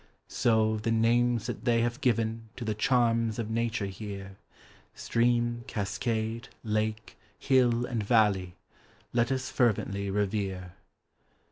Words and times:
So, 0.27 0.77
the 0.77 0.89
names 0.89 1.45
that 1.45 1.63
they 1.63 1.81
have 1.81 2.01
given 2.01 2.49
To 2.57 2.65
the 2.65 2.73
charms 2.73 3.37
of 3.37 3.51
Nature 3.51 3.85
here 3.85 4.35
Stream, 4.95 5.63
cascade, 5.67 6.49
lake, 6.63 7.19
hill, 7.37 7.85
and 7.85 8.01
valley 8.01 8.55
Let 9.13 9.31
us 9.31 9.51
fervently 9.51 10.09
revere. 10.09 10.73